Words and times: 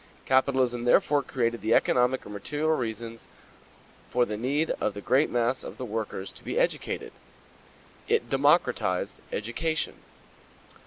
Capitalism 0.25 0.85
therefore 0.85 1.21
created 1.21 1.61
the 1.61 1.75
economic 1.75 2.25
or 2.25 2.29
material 2.31 2.71
reasons 2.75 3.27
far 4.09 4.25
the 4.25 4.35
need 4.35 4.71
of 4.81 4.95
the 4.95 4.99
great 4.99 5.29
mass 5.29 5.63
of 5.63 5.77
the 5.77 5.85
workers 5.85 6.31
to 6.31 6.43
be 6.43 6.57
educated: 6.57 7.11
It 8.07 8.27
"democratized" 8.27 9.19
education. 9.31 9.93